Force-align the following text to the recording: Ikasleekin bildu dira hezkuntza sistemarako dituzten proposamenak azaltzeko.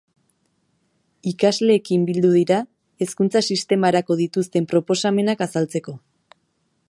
Ikasleekin 1.31 2.07
bildu 2.07 2.31
dira 2.37 2.57
hezkuntza 3.05 3.43
sistemarako 3.55 4.19
dituzten 4.25 4.67
proposamenak 4.73 5.45
azaltzeko. 5.47 5.97